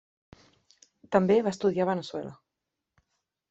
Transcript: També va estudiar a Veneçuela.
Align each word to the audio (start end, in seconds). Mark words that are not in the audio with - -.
També 1.17 1.37
va 1.49 1.53
estudiar 1.57 1.87
a 1.87 1.91
Veneçuela. 1.93 2.35